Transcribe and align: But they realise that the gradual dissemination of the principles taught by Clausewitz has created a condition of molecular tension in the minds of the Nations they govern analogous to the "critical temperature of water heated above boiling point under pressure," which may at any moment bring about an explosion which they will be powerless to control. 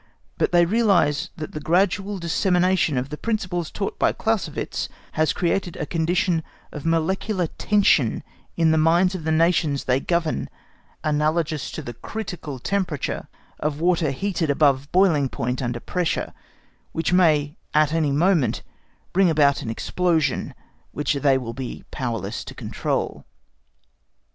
But 0.39 0.51
they 0.51 0.65
realise 0.65 1.29
that 1.37 1.51
the 1.51 1.59
gradual 1.59 2.17
dissemination 2.17 2.97
of 2.97 3.09
the 3.09 3.17
principles 3.19 3.69
taught 3.69 3.99
by 3.99 4.13
Clausewitz 4.13 4.89
has 5.11 5.31
created 5.31 5.77
a 5.77 5.85
condition 5.85 6.41
of 6.71 6.87
molecular 6.87 7.45
tension 7.45 8.23
in 8.57 8.71
the 8.71 8.79
minds 8.79 9.13
of 9.13 9.25
the 9.25 9.31
Nations 9.31 9.83
they 9.83 9.99
govern 9.99 10.49
analogous 11.03 11.69
to 11.73 11.83
the 11.83 11.93
"critical 11.93 12.57
temperature 12.57 13.27
of 13.59 13.79
water 13.79 14.09
heated 14.09 14.49
above 14.49 14.91
boiling 14.91 15.29
point 15.29 15.61
under 15.61 15.79
pressure," 15.79 16.33
which 16.93 17.13
may 17.13 17.55
at 17.75 17.93
any 17.93 18.11
moment 18.11 18.63
bring 19.13 19.29
about 19.29 19.61
an 19.61 19.69
explosion 19.69 20.55
which 20.93 21.13
they 21.13 21.37
will 21.37 21.53
be 21.53 21.85
powerless 21.91 22.43
to 22.45 22.55
control. 22.55 23.23